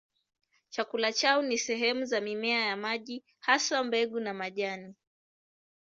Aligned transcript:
Chakula 0.73 1.11
chao 1.13 1.41
ni 1.41 1.57
sehemu 1.57 2.05
za 2.05 2.21
mimea 2.21 2.65
ya 2.65 2.77
maji, 2.77 3.23
haswa 3.39 3.83
mbegu 3.83 4.19
na 4.19 4.33
majani. 4.33 4.95